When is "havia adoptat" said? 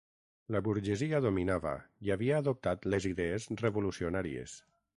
2.15-2.87